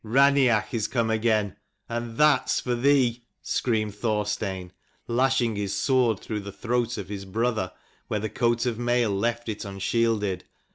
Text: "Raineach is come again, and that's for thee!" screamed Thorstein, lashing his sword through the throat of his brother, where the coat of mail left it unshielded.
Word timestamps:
"Raineach 0.03 0.73
is 0.73 0.87
come 0.87 1.11
again, 1.11 1.57
and 1.87 2.17
that's 2.17 2.59
for 2.59 2.73
thee!" 2.73 3.23
screamed 3.43 3.93
Thorstein, 3.93 4.71
lashing 5.07 5.55
his 5.55 5.75
sword 5.75 6.19
through 6.21 6.39
the 6.39 6.51
throat 6.51 6.97
of 6.97 7.07
his 7.07 7.23
brother, 7.23 7.71
where 8.07 8.19
the 8.19 8.27
coat 8.27 8.65
of 8.65 8.79
mail 8.79 9.11
left 9.11 9.47
it 9.47 9.63
unshielded. 9.63 10.45